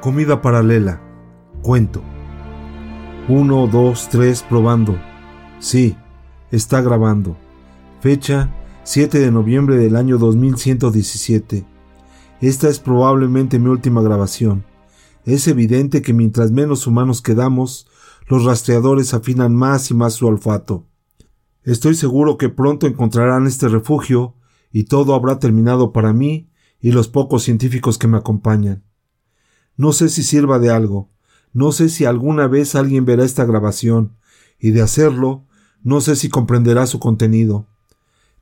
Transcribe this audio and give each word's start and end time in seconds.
Comida 0.00 0.40
paralela. 0.40 1.02
Cuento. 1.60 2.04
1, 3.28 3.66
2, 3.66 4.08
3, 4.08 4.42
probando. 4.48 4.96
Sí, 5.58 5.96
está 6.52 6.80
grabando. 6.82 7.36
Fecha 8.00 8.54
7 8.84 9.18
de 9.18 9.32
noviembre 9.32 9.76
del 9.76 9.96
año 9.96 10.18
2117. 10.18 11.66
Esta 12.40 12.68
es 12.68 12.78
probablemente 12.78 13.58
mi 13.58 13.70
última 13.70 14.00
grabación. 14.00 14.64
Es 15.24 15.48
evidente 15.48 16.00
que 16.00 16.12
mientras 16.12 16.52
menos 16.52 16.86
humanos 16.86 17.20
quedamos, 17.20 17.88
los 18.28 18.44
rastreadores 18.44 19.14
afinan 19.14 19.52
más 19.56 19.90
y 19.90 19.94
más 19.94 20.14
su 20.14 20.28
olfato. 20.28 20.86
Estoy 21.64 21.96
seguro 21.96 22.38
que 22.38 22.48
pronto 22.48 22.86
encontrarán 22.86 23.48
este 23.48 23.66
refugio 23.66 24.36
y 24.70 24.84
todo 24.84 25.16
habrá 25.16 25.40
terminado 25.40 25.92
para 25.92 26.12
mí 26.12 26.52
y 26.80 26.92
los 26.92 27.08
pocos 27.08 27.42
científicos 27.42 27.98
que 27.98 28.06
me 28.06 28.16
acompañan. 28.16 28.87
No 29.78 29.92
sé 29.92 30.08
si 30.08 30.24
sirva 30.24 30.58
de 30.58 30.70
algo, 30.70 31.08
no 31.52 31.70
sé 31.70 31.88
si 31.88 32.04
alguna 32.04 32.48
vez 32.48 32.74
alguien 32.74 33.04
verá 33.04 33.24
esta 33.24 33.44
grabación, 33.44 34.16
y 34.58 34.72
de 34.72 34.82
hacerlo, 34.82 35.44
no 35.84 36.00
sé 36.00 36.16
si 36.16 36.28
comprenderá 36.28 36.84
su 36.88 36.98
contenido. 36.98 37.68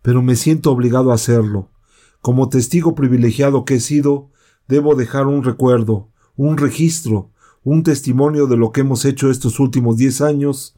Pero 0.01 0.23
me 0.23 0.35
siento 0.35 0.73
obligado 0.73 1.13
a 1.13 1.17
hacerlo. 1.17 1.71
Como 2.23 2.49
testigo 2.49 2.95
privilegiado 2.95 3.67
que 3.67 3.75
he 3.75 3.81
sido, 3.81 4.31
debo 4.67 4.95
dejar 4.95 5.27
un 5.27 5.45
recuerdo, 5.45 6.09
un 6.37 6.57
registro, 6.57 7.31
un 7.63 7.83
testimonio 7.83 8.47
de 8.47 8.57
lo 8.57 8.73
que 8.73 8.81
hemos 8.81 9.05
hecho 9.05 9.31
estos 9.31 9.61
últimos 9.61 9.99
diez 9.99 10.23
años 10.23 10.75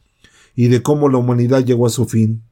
y 0.55 0.67
de 0.67 0.83
cómo 0.83 1.07
la 1.07 1.19
humanidad 1.19 1.63
llegó 1.63 1.87
a 1.87 1.89
su 1.89 2.05
fin. 2.05 2.43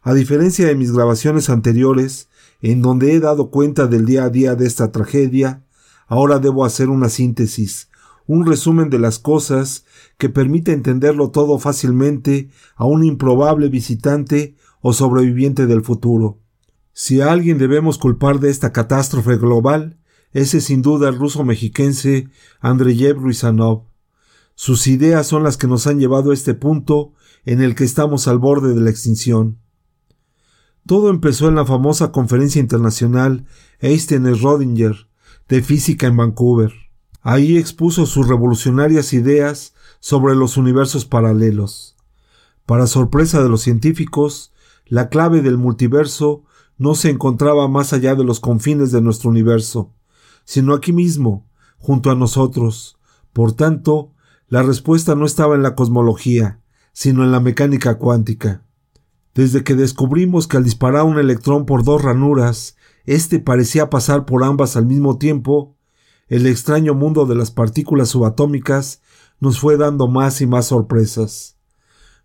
A 0.00 0.14
diferencia 0.14 0.66
de 0.66 0.74
mis 0.74 0.92
grabaciones 0.92 1.50
anteriores, 1.50 2.30
en 2.62 2.80
donde 2.80 3.12
he 3.12 3.20
dado 3.20 3.50
cuenta 3.50 3.86
del 3.86 4.06
día 4.06 4.24
a 4.24 4.30
día 4.30 4.54
de 4.54 4.66
esta 4.66 4.92
tragedia, 4.92 5.62
Ahora 6.08 6.40
debo 6.40 6.64
hacer 6.64 6.88
una 6.88 7.08
síntesis, 7.10 7.88
un 8.26 8.46
resumen 8.46 8.90
de 8.90 8.98
las 8.98 9.18
cosas 9.18 9.84
que 10.16 10.28
permita 10.28 10.72
entenderlo 10.72 11.30
todo 11.30 11.58
fácilmente 11.58 12.50
a 12.76 12.86
un 12.86 13.04
improbable 13.04 13.68
visitante 13.68 14.56
o 14.80 14.92
sobreviviente 14.92 15.66
del 15.66 15.82
futuro. 15.82 16.38
Si 16.92 17.20
a 17.20 17.30
alguien 17.30 17.58
debemos 17.58 17.98
culpar 17.98 18.40
de 18.40 18.50
esta 18.50 18.72
catástrofe 18.72 19.36
global, 19.36 19.98
ese 20.32 20.60
sin 20.60 20.82
duda 20.82 21.08
el 21.08 21.18
ruso 21.18 21.44
mexiquense 21.44 22.28
Andreyev 22.60 23.18
Ruizanov. 23.18 23.84
Sus 24.54 24.86
ideas 24.86 25.26
son 25.26 25.42
las 25.42 25.56
que 25.56 25.68
nos 25.68 25.86
han 25.86 26.00
llevado 26.00 26.30
a 26.30 26.34
este 26.34 26.54
punto 26.54 27.12
en 27.44 27.62
el 27.62 27.74
que 27.74 27.84
estamos 27.84 28.28
al 28.28 28.38
borde 28.38 28.74
de 28.74 28.80
la 28.80 28.90
extinción. 28.90 29.58
Todo 30.86 31.10
empezó 31.10 31.48
en 31.48 31.54
la 31.54 31.64
famosa 31.64 32.12
conferencia 32.12 32.60
internacional 32.60 33.46
Einstein-Rodinger, 33.80 35.07
de 35.48 35.62
física 35.62 36.06
en 36.06 36.16
Vancouver. 36.16 36.72
Ahí 37.22 37.56
expuso 37.56 38.06
sus 38.06 38.28
revolucionarias 38.28 39.12
ideas 39.12 39.74
sobre 40.00 40.34
los 40.34 40.56
universos 40.56 41.04
paralelos. 41.04 41.96
Para 42.66 42.86
sorpresa 42.86 43.42
de 43.42 43.48
los 43.48 43.62
científicos, 43.62 44.52
la 44.86 45.08
clave 45.08 45.42
del 45.42 45.58
multiverso 45.58 46.44
no 46.76 46.94
se 46.94 47.10
encontraba 47.10 47.68
más 47.68 47.92
allá 47.92 48.14
de 48.14 48.24
los 48.24 48.40
confines 48.40 48.92
de 48.92 49.00
nuestro 49.00 49.30
universo, 49.30 49.92
sino 50.44 50.74
aquí 50.74 50.92
mismo, 50.92 51.46
junto 51.78 52.10
a 52.10 52.14
nosotros. 52.14 52.98
Por 53.32 53.52
tanto, 53.52 54.12
la 54.48 54.62
respuesta 54.62 55.14
no 55.14 55.26
estaba 55.26 55.54
en 55.54 55.62
la 55.62 55.74
cosmología, 55.74 56.60
sino 56.92 57.24
en 57.24 57.32
la 57.32 57.40
mecánica 57.40 57.98
cuántica. 57.98 58.64
Desde 59.34 59.62
que 59.62 59.74
descubrimos 59.74 60.46
que 60.48 60.56
al 60.56 60.64
disparar 60.64 61.04
un 61.04 61.18
electrón 61.18 61.66
por 61.66 61.84
dos 61.84 62.02
ranuras 62.02 62.76
este 63.08 63.38
parecía 63.38 63.88
pasar 63.88 64.26
por 64.26 64.44
ambas 64.44 64.76
al 64.76 64.84
mismo 64.84 65.16
tiempo. 65.16 65.74
El 66.26 66.46
extraño 66.46 66.92
mundo 66.92 67.24
de 67.24 67.34
las 67.34 67.50
partículas 67.50 68.10
subatómicas 68.10 69.00
nos 69.40 69.58
fue 69.58 69.78
dando 69.78 70.08
más 70.08 70.42
y 70.42 70.46
más 70.46 70.66
sorpresas. 70.66 71.56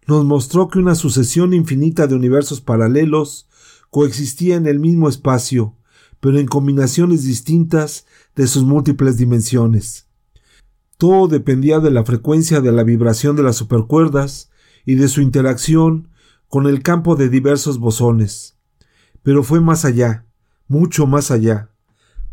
Nos 0.07 0.25
mostró 0.25 0.67
que 0.67 0.79
una 0.79 0.95
sucesión 0.95 1.53
infinita 1.53 2.05
de 2.05 2.15
universos 2.15 2.59
paralelos 2.59 3.47
coexistía 3.91 4.57
en 4.57 4.67
el 4.67 4.81
mismo 4.81 5.07
espacio, 5.07 5.77
pero 6.19 6.37
en 6.37 6.47
combinaciones 6.47 7.23
distintas 7.23 8.05
de 8.35 8.45
sus 8.47 8.65
múltiples 8.65 9.15
dimensiones. 9.15 10.09
Todo 10.97 11.29
dependía 11.29 11.79
de 11.79 11.91
la 11.91 12.03
frecuencia 12.03 12.59
de 12.59 12.73
la 12.73 12.83
vibración 12.83 13.37
de 13.37 13.43
las 13.43 13.55
supercuerdas 13.55 14.49
y 14.85 14.95
de 14.95 15.07
su 15.07 15.21
interacción 15.21 16.09
con 16.49 16.67
el 16.67 16.83
campo 16.83 17.15
de 17.15 17.29
diversos 17.29 17.79
bosones. 17.79 18.57
Pero 19.21 19.43
fue 19.43 19.61
más 19.61 19.85
allá 19.85 20.25
mucho 20.67 21.07
más 21.07 21.31
allá. 21.31 21.69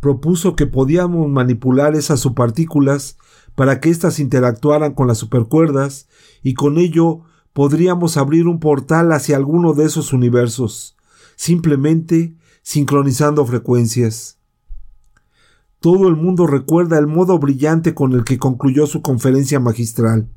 Propuso 0.00 0.56
que 0.56 0.66
podíamos 0.66 1.28
manipular 1.28 1.94
esas 1.94 2.20
subpartículas 2.20 3.18
para 3.54 3.80
que 3.80 3.90
éstas 3.90 4.18
interactuaran 4.18 4.94
con 4.94 5.06
las 5.06 5.18
supercuerdas 5.18 6.08
y 6.42 6.54
con 6.54 6.78
ello 6.78 7.22
podríamos 7.52 8.16
abrir 8.16 8.46
un 8.46 8.60
portal 8.60 9.12
hacia 9.12 9.36
alguno 9.36 9.74
de 9.74 9.84
esos 9.84 10.12
universos, 10.12 10.96
simplemente 11.36 12.34
sincronizando 12.62 13.44
frecuencias. 13.44 14.38
Todo 15.80 16.08
el 16.08 16.16
mundo 16.16 16.46
recuerda 16.46 16.98
el 16.98 17.06
modo 17.06 17.38
brillante 17.38 17.94
con 17.94 18.12
el 18.12 18.24
que 18.24 18.38
concluyó 18.38 18.86
su 18.86 19.02
conferencia 19.02 19.60
magistral. 19.60 20.28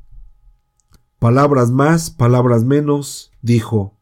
Palabras 1.18 1.70
más, 1.70 2.10
palabras 2.10 2.64
menos, 2.64 3.32
dijo 3.40 3.94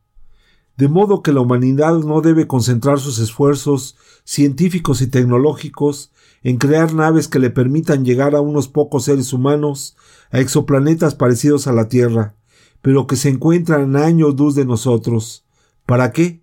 de 0.83 0.89
modo 0.89 1.23
que 1.23 1.33
la 1.33 1.41
humanidad 1.41 1.95
no 1.99 2.23
debe 2.23 2.49
concentrar 2.49 2.99
sus 2.99 3.21
esfuerzos 3.21 3.97
científicos 4.25 5.01
y 5.01 5.07
tecnológicos 5.07 6.11
en 6.43 6.57
crear 6.57 6.93
naves 6.93 7.29
que 7.29 7.39
le 7.39 7.51
permitan 7.51 8.05
llegar 8.05 8.35
a 8.35 8.41
unos 8.41 8.67
pocos 8.67 9.05
seres 9.05 9.33
humanos 9.33 9.97
a 10.33 10.41
exoplanetas 10.41 11.15
parecidos 11.15 11.69
a 11.69 11.73
la 11.73 11.89
Tierra, 11.89 12.35
pero 12.81 13.07
que 13.07 13.15
se 13.15 13.29
encuentran 13.29 13.95
a 13.95 14.07
años 14.07 14.35
luz 14.37 14.57
de 14.57 14.65
nosotros. 14.65 15.45
¿Para 15.87 16.11
qué? 16.11 16.43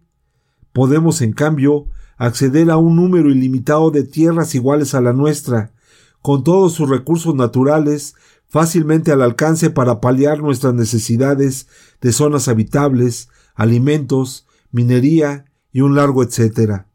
Podemos, 0.71 1.21
en 1.21 1.33
cambio, 1.33 1.87
acceder 2.15 2.71
a 2.71 2.77
un 2.77 2.95
número 2.95 3.31
ilimitado 3.31 3.91
de 3.91 4.03
tierras 4.03 4.55
iguales 4.55 4.95
a 4.95 5.01
la 5.01 5.11
nuestra, 5.11 5.73
con 6.21 6.45
todos 6.45 6.71
sus 6.71 6.87
recursos 6.87 7.35
naturales 7.35 8.15
fácilmente 8.47 9.11
al 9.11 9.21
alcance 9.21 9.69
para 9.69 9.99
paliar 9.99 10.39
nuestras 10.39 10.73
necesidades 10.73 11.67
de 11.99 12.13
zonas 12.13 12.47
habitables, 12.47 13.27
alimentos, 13.59 14.47
minería 14.71 15.43
y 15.73 15.81
un 15.81 15.93
largo 15.93 16.23
etcétera. 16.23 16.87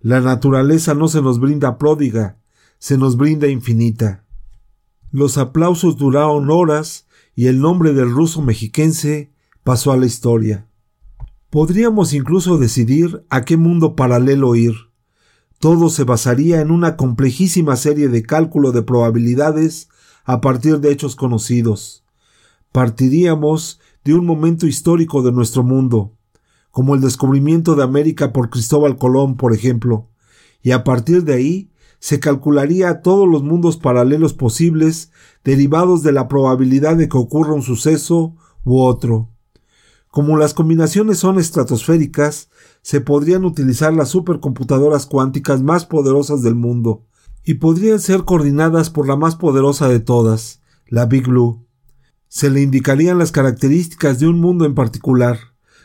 La 0.00 0.20
naturaleza 0.20 0.94
no 0.94 1.08
se 1.08 1.20
nos 1.20 1.40
brinda 1.40 1.78
pródiga, 1.78 2.38
se 2.78 2.96
nos 2.96 3.16
brinda 3.16 3.48
infinita. 3.48 4.24
Los 5.10 5.36
aplausos 5.36 5.96
duraron 5.96 6.48
horas 6.48 7.06
y 7.34 7.48
el 7.48 7.60
nombre 7.60 7.92
del 7.92 8.08
ruso 8.08 8.40
mexiquense 8.40 9.32
pasó 9.64 9.90
a 9.90 9.96
la 9.96 10.06
historia. 10.06 10.68
Podríamos 11.50 12.12
incluso 12.12 12.56
decidir 12.56 13.24
a 13.28 13.44
qué 13.44 13.56
mundo 13.56 13.96
paralelo 13.96 14.54
ir. 14.54 14.74
Todo 15.58 15.88
se 15.88 16.04
basaría 16.04 16.60
en 16.60 16.70
una 16.70 16.96
complejísima 16.96 17.74
serie 17.74 18.08
de 18.08 18.22
cálculo 18.22 18.70
de 18.70 18.82
probabilidades 18.82 19.88
a 20.24 20.40
partir 20.40 20.78
de 20.78 20.92
hechos 20.92 21.16
conocidos. 21.16 22.04
Partiríamos 22.70 23.80
de 24.04 24.14
un 24.14 24.24
momento 24.24 24.66
histórico 24.66 25.22
de 25.22 25.32
nuestro 25.32 25.62
mundo, 25.62 26.16
como 26.70 26.94
el 26.94 27.00
descubrimiento 27.00 27.74
de 27.74 27.82
América 27.82 28.32
por 28.32 28.50
Cristóbal 28.50 28.96
Colón, 28.96 29.36
por 29.36 29.52
ejemplo, 29.52 30.08
y 30.62 30.70
a 30.70 30.84
partir 30.84 31.24
de 31.24 31.34
ahí 31.34 31.70
se 31.98 32.18
calcularía 32.18 33.02
todos 33.02 33.28
los 33.28 33.42
mundos 33.42 33.76
paralelos 33.76 34.32
posibles 34.32 35.10
derivados 35.44 36.02
de 36.02 36.12
la 36.12 36.28
probabilidad 36.28 36.96
de 36.96 37.08
que 37.08 37.18
ocurra 37.18 37.52
un 37.52 37.62
suceso 37.62 38.36
u 38.64 38.80
otro. 38.80 39.28
Como 40.08 40.36
las 40.36 40.54
combinaciones 40.54 41.18
son 41.18 41.38
estratosféricas, 41.38 42.48
se 42.82 43.00
podrían 43.00 43.44
utilizar 43.44 43.92
las 43.92 44.08
supercomputadoras 44.08 45.06
cuánticas 45.06 45.62
más 45.62 45.84
poderosas 45.84 46.42
del 46.42 46.54
mundo, 46.54 47.04
y 47.44 47.54
podrían 47.54 48.00
ser 48.00 48.24
coordinadas 48.24 48.90
por 48.90 49.06
la 49.06 49.16
más 49.16 49.36
poderosa 49.36 49.88
de 49.88 50.00
todas, 50.00 50.62
la 50.86 51.06
Big 51.06 51.26
Blue 51.28 51.64
se 52.30 52.48
le 52.48 52.62
indicarían 52.62 53.18
las 53.18 53.32
características 53.32 54.20
de 54.20 54.28
un 54.28 54.40
mundo 54.40 54.64
en 54.64 54.76
particular, 54.76 55.38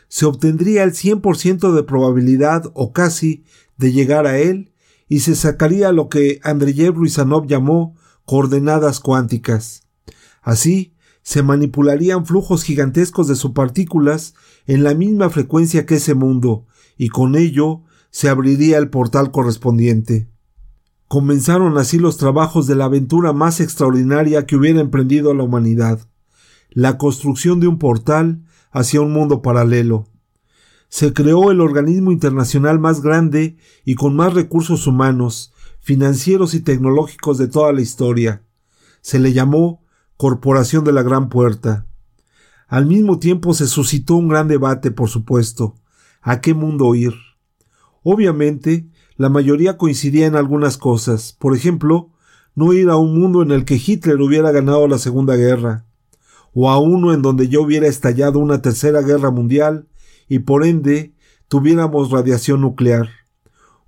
se 0.06 0.26
obtendría 0.26 0.84
el 0.84 0.92
100% 0.92 1.74
de 1.74 1.82
probabilidad 1.82 2.70
o 2.72 2.92
casi 2.92 3.44
de 3.76 3.90
llegar 3.90 4.28
a 4.28 4.38
él 4.38 4.72
y 5.08 5.20
se 5.20 5.34
sacaría 5.34 5.90
lo 5.90 6.08
que 6.08 6.38
Andreyev 6.44 6.94
Ruizanov 6.94 7.48
llamó 7.48 7.96
coordenadas 8.24 9.00
cuánticas. 9.00 9.88
Así, 10.40 10.94
se 11.22 11.42
manipularían 11.42 12.24
flujos 12.24 12.62
gigantescos 12.62 13.26
de 13.26 13.34
subpartículas 13.34 14.34
en 14.66 14.84
la 14.84 14.94
misma 14.94 15.30
frecuencia 15.30 15.84
que 15.84 15.96
ese 15.96 16.14
mundo, 16.14 16.64
y 16.96 17.08
con 17.08 17.34
ello 17.34 17.82
se 18.10 18.28
abriría 18.28 18.78
el 18.78 18.88
portal 18.88 19.32
correspondiente. 19.32 20.28
Comenzaron 21.08 21.76
así 21.76 21.98
los 21.98 22.18
trabajos 22.18 22.68
de 22.68 22.76
la 22.76 22.84
aventura 22.84 23.32
más 23.32 23.58
extraordinaria 23.58 24.46
que 24.46 24.54
hubiera 24.54 24.80
emprendido 24.80 25.34
la 25.34 25.42
humanidad 25.42 26.06
la 26.76 26.98
construcción 26.98 27.58
de 27.58 27.68
un 27.68 27.78
portal 27.78 28.44
hacia 28.70 29.00
un 29.00 29.10
mundo 29.10 29.40
paralelo. 29.40 30.10
Se 30.90 31.14
creó 31.14 31.50
el 31.50 31.62
organismo 31.62 32.12
internacional 32.12 32.78
más 32.78 33.00
grande 33.00 33.56
y 33.86 33.94
con 33.94 34.14
más 34.14 34.34
recursos 34.34 34.86
humanos, 34.86 35.54
financieros 35.80 36.52
y 36.52 36.60
tecnológicos 36.60 37.38
de 37.38 37.48
toda 37.48 37.72
la 37.72 37.80
historia. 37.80 38.42
Se 39.00 39.18
le 39.18 39.32
llamó 39.32 39.86
Corporación 40.18 40.84
de 40.84 40.92
la 40.92 41.02
Gran 41.02 41.30
Puerta. 41.30 41.86
Al 42.68 42.84
mismo 42.84 43.18
tiempo 43.18 43.54
se 43.54 43.68
suscitó 43.68 44.16
un 44.16 44.28
gran 44.28 44.46
debate, 44.46 44.90
por 44.90 45.08
supuesto. 45.08 45.76
¿A 46.20 46.42
qué 46.42 46.52
mundo 46.52 46.94
ir? 46.94 47.14
Obviamente, 48.02 48.86
la 49.16 49.30
mayoría 49.30 49.78
coincidía 49.78 50.26
en 50.26 50.36
algunas 50.36 50.76
cosas. 50.76 51.34
Por 51.38 51.56
ejemplo, 51.56 52.10
no 52.54 52.74
ir 52.74 52.90
a 52.90 52.96
un 52.96 53.18
mundo 53.18 53.40
en 53.40 53.50
el 53.50 53.64
que 53.64 53.80
Hitler 53.82 54.20
hubiera 54.20 54.52
ganado 54.52 54.86
la 54.88 54.98
Segunda 54.98 55.36
Guerra, 55.36 55.85
o 56.58 56.70
a 56.70 56.78
uno 56.78 57.12
en 57.12 57.20
donde 57.20 57.50
ya 57.50 57.60
hubiera 57.60 57.86
estallado 57.86 58.38
una 58.38 58.62
tercera 58.62 59.02
guerra 59.02 59.30
mundial 59.30 59.88
y 60.26 60.38
por 60.38 60.64
ende 60.64 61.12
tuviéramos 61.48 62.10
radiación 62.10 62.62
nuclear. 62.62 63.10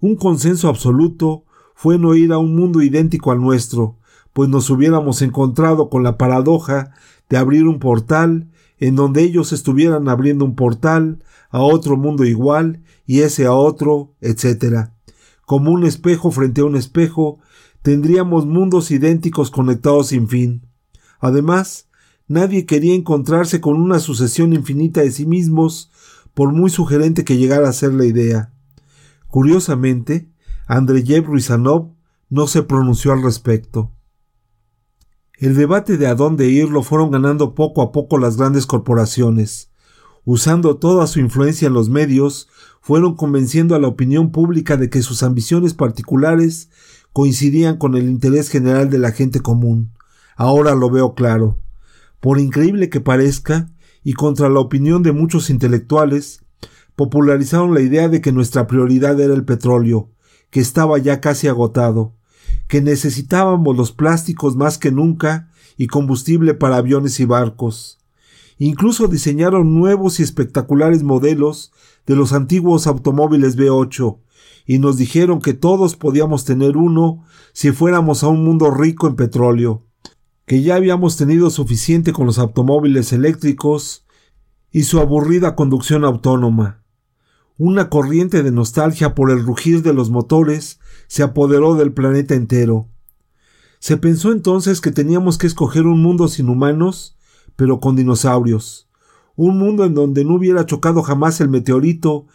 Un 0.01 0.17
consenso 0.17 0.69
absoluto 0.69 1.45
fue 1.75 1.99
no 1.99 2.15
ir 2.15 2.31
a 2.31 2.37
un 2.37 2.55
mundo 2.55 2.83
idéntico 2.83 3.33
al 3.33 3.41
nuestro, 3.41 3.97
pues 4.35 4.51
nos 4.51 4.69
hubiéramos 4.69 5.23
encontrado 5.23 5.89
con 5.89 6.03
la 6.03 6.19
paradoja 6.19 6.93
de 7.31 7.39
abrir 7.39 7.67
un 7.67 7.79
portal 7.79 8.51
en 8.77 8.97
donde 8.97 9.23
ellos 9.23 9.55
estuvieran 9.55 10.07
abriendo 10.11 10.45
un 10.45 10.55
portal 10.55 11.25
a 11.49 11.63
otro 11.63 11.97
mundo 11.97 12.27
igual 12.27 12.83
y 13.07 13.21
ese 13.21 13.47
a 13.47 13.55
otro, 13.55 14.13
etc. 14.21 14.91
Como 15.47 15.73
un 15.73 15.87
espejo 15.87 16.31
frente 16.31 16.61
a 16.61 16.67
un 16.67 16.77
espejo, 16.77 17.39
tendríamos 17.81 18.45
mundos 18.45 18.91
idénticos 18.91 19.51
conectados 19.51 20.09
sin 20.09 20.29
fin. 20.29 20.67
Además, 21.19 21.88
nadie 22.29 22.67
quería 22.67 22.95
encontrarse 22.95 23.61
con 23.61 23.81
una 23.81 23.99
sucesión 23.99 24.53
infinita 24.53 25.01
de 25.01 25.11
sí 25.11 25.27
mismos, 25.27 25.91
por 26.35 26.53
muy 26.53 26.71
sugerente 26.71 27.25
que 27.25 27.37
llegara 27.37 27.69
a 27.69 27.73
ser 27.73 27.95
la 27.95 28.05
idea. 28.05 28.53
Curiosamente, 29.27 30.31
Andreyev 30.67 31.25
Ruizanov 31.27 31.95
no 32.31 32.47
se 32.47 32.63
pronunció 32.63 33.13
al 33.13 33.23
respecto. 33.23 33.93
El 35.39 35.57
debate 35.57 35.97
de 35.97 36.07
a 36.07 36.15
dónde 36.15 36.49
ir 36.49 36.69
lo 36.69 36.83
fueron 36.83 37.11
ganando 37.11 37.55
poco 37.55 37.83
a 37.83 37.93
poco 37.93 38.19
las 38.19 38.37
grandes 38.37 38.67
corporaciones. 38.67 39.71
Usando 40.25 40.77
toda 40.77 41.07
su 41.07 41.21
influencia 41.21 41.69
en 41.69 41.75
los 41.75 41.89
medios, 41.89 42.49
fueron 42.81 43.17
convenciendo 43.17 43.75
a 43.75 43.79
la 43.79 43.89
opinión 43.89 44.31
pública 44.31 44.77
de 44.77 44.91
que 44.91 45.03
sus 45.03 45.23
ambiciones 45.23 45.75
particulares 45.75 46.71
coincidían 47.13 47.79
con 47.79 47.97
el 47.97 48.09
interés 48.09 48.49
general 48.49 48.91
de 48.91 48.99
la 48.99 49.13
gente 49.13 49.41
común. 49.41 49.93
Ahora 50.37 50.75
lo 50.75 50.91
veo 50.91 51.15
claro. 51.15 51.59
Por 52.21 52.39
increíble 52.39 52.89
que 52.91 53.01
parezca, 53.01 53.71
y 54.03 54.15
contra 54.15 54.49
la 54.49 54.61
opinión 54.61 55.03
de 55.03 55.13
muchos 55.13 55.51
intelectuales, 55.51 56.45
popularizaron 56.97 57.75
la 57.75 57.81
idea 57.81 58.09
de 58.09 58.21
que 58.21 58.33
nuestra 58.33 58.67
prioridad 58.67 59.21
era 59.21 59.35
el 59.35 59.45
petróleo, 59.45 60.11
que 60.51 60.61
estaba 60.61 60.99
ya 60.99 61.21
casi 61.21 61.47
agotado, 61.47 62.15
que 62.67 62.81
necesitábamos 62.81 63.77
los 63.77 63.93
plásticos 63.93 64.57
más 64.57 64.79
que 64.79 64.91
nunca 64.91 65.51
y 65.77 65.87
combustible 65.87 66.55
para 66.55 66.77
aviones 66.77 67.21
y 67.21 67.25
barcos. 67.25 67.99
Incluso 68.59 69.07
diseñaron 69.07 69.79
nuevos 69.79 70.19
y 70.19 70.25
espectaculares 70.25 71.05
modelos 71.05 71.73
de 72.07 72.17
los 72.17 72.33
antiguos 72.33 72.87
automóviles 72.87 73.57
V8 73.57 74.19
y 74.67 74.79
nos 74.79 74.97
dijeron 74.97 75.41
que 75.41 75.55
todos 75.55 75.97
podíamos 75.97 76.45
tener 76.45 76.77
uno 76.77 77.25
si 77.53 77.71
fuéramos 77.71 78.25
a 78.25 78.29
un 78.29 78.45
mundo 78.45 78.71
rico 78.71 79.07
en 79.07 79.15
petróleo, 79.15 79.85
que 80.49 80.63
ya 80.63 80.77
habíamos 80.77 81.19
tenido 81.19 81.51
suficiente 81.51 82.15
con 82.15 82.25
los 82.25 82.39
automóviles 82.39 83.13
eléctricos 83.13 84.07
y 84.73 84.85
su 84.85 84.99
aburrida 84.99 85.55
conducción 85.55 86.07
autónoma. 86.07 86.83
Una 87.59 87.91
corriente 87.91 88.43
de 88.43 88.51
nostalgia 88.51 89.15
por 89.15 89.31
el 89.31 89.45
rugir 89.45 89.83
de 89.83 89.93
los 89.93 90.09
motores 90.09 90.81
se 91.07 91.23
apoderó 91.23 91.75
del 91.75 91.93
planeta 91.93 92.35
entero. 92.35 92.89
Se 93.79 93.99
pensó 93.99 94.33
entonces 94.33 94.81
que 94.81 94.91
teníamos 94.91 95.37
que 95.37 95.47
escoger 95.47 95.87
un 95.87 96.03
mundo 96.03 96.29
sin 96.29 96.49
humanos, 96.49 97.19
pero 97.55 97.79
con 97.79 97.95
dinosaurios, 97.95 98.89
un 99.37 99.59
mundo 99.59 99.85
en 99.85 99.93
donde 99.93 100.25
no 100.25 100.37
hubiera 100.37 100.65
chocado 100.65 101.03
jamás 101.03 101.43
el 101.43 101.51
meteorito 101.51 102.27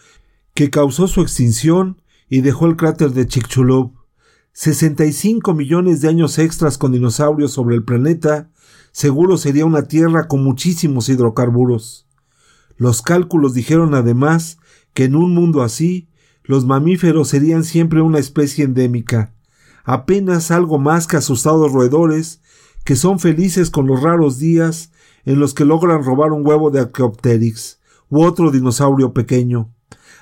que 0.54 0.70
causó 0.70 1.08
su 1.08 1.22
extinción 1.22 2.00
y 2.30 2.42
dejó 2.42 2.68
el 2.68 2.76
cráter 2.76 3.10
de 3.10 3.26
Chicxulub. 3.26 4.03
65 4.54 5.56
millones 5.56 6.02
de 6.02 6.10
años 6.10 6.38
extras 6.38 6.78
con 6.78 6.92
dinosaurios 6.92 7.52
sobre 7.52 7.76
el 7.76 7.84
planeta, 7.84 8.52
seguro 8.92 9.38
sería 9.38 9.66
una 9.66 9.88
tierra 9.88 10.28
con 10.28 10.44
muchísimos 10.44 11.10
hidrocarburos. 11.10 12.08
Los 12.78 13.02
cálculos 13.02 13.56
dijeron 13.56 13.96
además 13.96 14.60
que 14.94 15.06
en 15.06 15.16
un 15.16 15.34
mundo 15.34 15.64
así 15.64 16.08
los 16.44 16.66
mamíferos 16.66 17.30
serían 17.30 17.64
siempre 17.64 18.02
una 18.02 18.20
especie 18.20 18.64
endémica, 18.64 19.34
apenas 19.86 20.52
algo 20.52 20.78
más 20.78 21.08
que 21.08 21.18
asustados 21.18 21.72
roedores 21.72 22.40
que 22.84 22.96
son 22.96 23.18
felices 23.18 23.72
con 23.72 23.88
los 23.88 24.04
raros 24.04 24.38
días 24.38 24.92
en 25.26 25.40
los 25.40 25.56
que 25.56 25.66
logran 25.66 26.04
robar 26.04 26.32
un 26.32 26.46
huevo 26.46 26.70
de 26.70 26.82
Archaeopteryx 26.82 27.80
u 28.10 28.24
otro 28.24 28.52
dinosaurio 28.52 29.14
pequeño. 29.14 29.74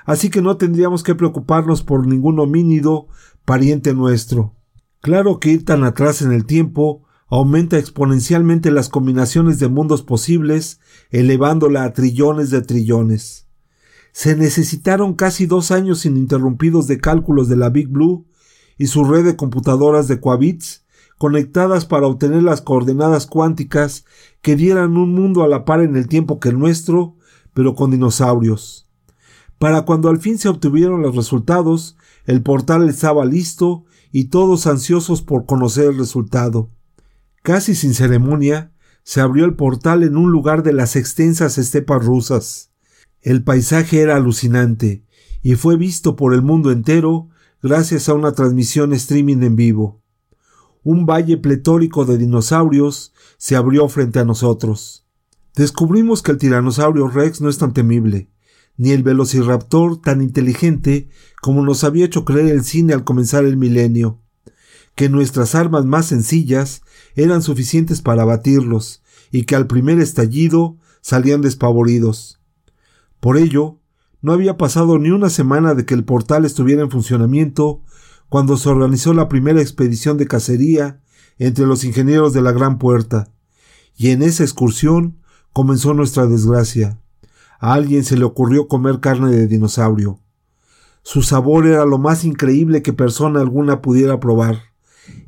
Así 0.06 0.30
que 0.30 0.42
no 0.42 0.58
tendríamos 0.58 1.04
que 1.04 1.16
preocuparnos 1.16 1.84
por 1.84 2.08
ningún 2.08 2.40
homínido 2.40 3.08
pariente 3.46 3.94
nuestro. 3.94 4.56
Claro 5.02 5.40
que 5.40 5.50
ir 5.50 5.66
tan 5.66 5.84
atrás 5.84 6.22
en 6.22 6.32
el 6.32 6.46
tiempo 6.46 7.04
aumenta 7.28 7.78
exponencialmente 7.78 8.72
las 8.72 8.90
combinaciones 8.90 9.58
de 9.60 9.70
mundos 9.70 10.04
posibles, 10.04 10.80
elevándola 11.10 11.86
a 11.86 11.94
trillones 11.94 12.50
de 12.50 12.62
trillones. 12.62 13.48
Se 14.12 14.36
necesitaron 14.36 15.14
casi 15.14 15.46
dos 15.46 15.72
años 15.72 16.06
ininterrumpidos 16.06 16.88
de 16.88 17.00
cálculos 17.00 17.48
de 17.48 17.56
la 17.56 17.70
Big 17.70 17.88
Blue 17.88 18.28
y 18.78 18.88
su 18.88 19.06
red 19.06 19.24
de 19.24 19.38
computadoras 19.38 20.08
de 20.08 20.20
Quabits 20.20 20.82
conectadas 21.18 21.86
para 21.86 22.08
obtener 22.08 22.42
las 22.42 22.62
coordenadas 22.62 23.28
cuánticas 23.28 24.06
que 24.42 24.56
dieran 24.56 24.98
un 24.98 25.14
mundo 25.14 25.44
a 25.44 25.48
la 25.48 25.66
par 25.66 25.82
en 25.82 25.96
el 25.96 26.08
tiempo 26.08 26.40
que 26.40 26.50
el 26.50 26.58
nuestro, 26.58 27.16
pero 27.54 27.76
con 27.76 27.92
dinosaurios. 27.92 28.90
Para 29.60 29.84
cuando 29.84 30.10
al 30.10 30.20
fin 30.20 30.40
se 30.40 30.50
obtuvieron 30.50 31.04
los 31.04 31.16
resultados, 31.16 31.96
el 32.26 32.42
portal 32.42 32.88
estaba 32.90 33.26
listo 33.26 33.86
y 34.12 34.26
todos 34.26 34.68
ansiosos 34.68 35.22
por 35.22 35.46
conocer 35.46 35.86
el 35.86 35.98
resultado. 35.98 36.70
Casi 37.42 37.76
sin 37.76 37.94
ceremonia, 37.94 38.72
se 39.04 39.22
abrió 39.22 39.46
el 39.46 39.56
portal 39.56 40.04
en 40.04 40.16
un 40.16 40.32
lugar 40.32 40.64
de 40.64 40.74
las 40.74 40.96
extensas 40.96 41.58
estepas 41.58 42.06
rusas. 42.06 42.72
El 43.22 43.44
paisaje 43.44 44.02
era 44.02 44.16
alucinante 44.16 45.06
y 45.42 45.56
fue 45.56 45.76
visto 45.76 46.16
por 46.16 46.34
el 46.34 46.42
mundo 46.42 46.72
entero 46.72 47.30
gracias 47.62 48.10
a 48.10 48.14
una 48.14 48.34
transmisión 48.34 48.94
streaming 48.94 49.42
en 49.42 49.56
vivo. 49.56 50.02
Un 50.84 51.06
valle 51.06 51.38
pletórico 51.38 52.06
de 52.06 52.18
dinosaurios 52.18 53.14
se 53.38 53.56
abrió 53.56 53.88
frente 53.88 54.20
a 54.20 54.26
nosotros. 54.26 55.06
Descubrimos 55.56 56.22
que 56.24 56.32
el 56.32 56.38
tiranosaurio 56.38 57.08
Rex 57.08 57.42
no 57.42 57.50
es 57.50 57.58
tan 57.58 57.74
temible, 57.74 58.30
ni 58.78 58.92
el 58.92 59.04
velociraptor 59.04 60.02
tan 60.02 60.22
inteligente 60.22 61.10
como 61.42 61.64
nos 61.64 61.84
había 61.84 62.06
hecho 62.06 62.26
creer 62.26 62.48
el 62.48 62.64
cine 62.64 62.94
al 62.94 63.04
comenzar 63.04 63.46
el 63.46 63.58
milenio, 63.58 64.20
que 64.96 65.10
nuestras 65.10 65.56
armas 65.56 65.86
más 65.86 66.08
sencillas 66.08 66.82
eran 67.16 67.42
suficientes 67.42 68.02
para 68.02 68.24
abatirlos, 68.24 69.02
y 69.32 69.44
que 69.44 69.56
al 69.56 69.68
primer 69.68 70.00
estallido 70.00 70.78
salían 71.02 71.42
despavoridos. 71.42 72.42
Por 73.20 73.38
ello, 73.38 73.80
no 74.22 74.34
había 74.34 74.58
pasado 74.58 75.00
ni 75.00 75.10
una 75.10 75.30
semana 75.30 75.74
de 75.74 75.86
que 75.86 75.94
el 75.94 76.04
portal 76.04 76.46
estuviera 76.46 76.84
en 76.84 76.92
funcionamiento 76.92 77.82
cuando 78.30 78.58
se 78.58 78.70
organizó 78.70 79.14
la 79.14 79.30
primera 79.30 79.62
expedición 79.62 80.18
de 80.18 80.28
cacería 80.28 81.02
entre 81.38 81.66
los 81.66 81.84
ingenieros 81.84 82.34
de 82.34 82.42
la 82.42 82.52
Gran 82.52 82.78
Puerta, 82.78 83.32
y 83.96 84.10
en 84.10 84.22
esa 84.22 84.44
excursión 84.44 85.18
comenzó 85.54 85.94
nuestra 85.94 86.28
desgracia. 86.28 87.00
A 87.62 87.74
alguien 87.76 88.04
se 88.04 88.18
le 88.18 88.26
ocurrió 88.26 88.68
comer 88.68 89.00
carne 89.00 89.30
de 89.30 89.46
dinosaurio. 89.46 90.20
Su 91.04 91.22
sabor 91.22 91.68
era 91.68 91.86
lo 91.86 92.00
más 92.00 92.26
increíble 92.26 92.82
que 92.82 92.92
persona 92.92 93.40
alguna 93.40 93.84
pudiera 93.84 94.20
probar. 94.20 94.64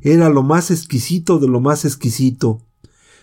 Era 0.00 0.28
lo 0.30 0.42
más 0.42 0.72
exquisito 0.72 1.38
de 1.38 1.46
lo 1.46 1.60
más 1.60 1.84
exquisito. 1.84 2.60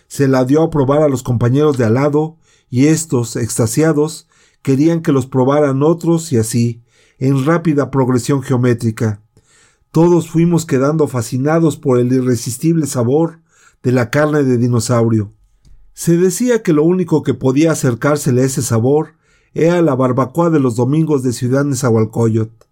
Se 0.08 0.28
la 0.28 0.46
dio 0.46 0.62
a 0.62 0.70
probar 0.70 1.02
a 1.02 1.10
los 1.10 1.22
compañeros 1.22 1.76
de 1.76 1.84
al 1.84 1.94
lado, 1.94 2.38
y 2.70 2.86
estos, 2.86 3.36
extasiados, 3.36 4.28
querían 4.62 5.02
que 5.02 5.12
los 5.12 5.26
probaran 5.26 5.82
otros 5.82 6.32
y 6.32 6.38
así, 6.38 6.82
en 7.18 7.44
rápida 7.44 7.90
progresión 7.90 8.42
geométrica. 8.42 9.20
Todos 9.90 10.30
fuimos 10.30 10.64
quedando 10.64 11.06
fascinados 11.06 11.76
por 11.76 11.98
el 11.98 12.10
irresistible 12.10 12.86
sabor 12.86 13.40
de 13.82 13.92
la 13.92 14.08
carne 14.08 14.42
de 14.42 14.56
dinosaurio. 14.56 15.34
Se 15.94 16.16
decía 16.16 16.62
que 16.62 16.72
lo 16.72 16.84
único 16.84 17.22
que 17.22 17.34
podía 17.34 17.72
acercársele 17.72 18.42
a 18.42 18.46
ese 18.46 18.62
sabor 18.62 19.14
era 19.54 19.82
la 19.82 19.94
barbacoa 19.94 20.50
de 20.50 20.60
los 20.60 20.76
domingos 20.76 21.22
de 21.22 21.32
Ciudad 21.32 21.64
Nezahualcóyotl, 21.64 22.66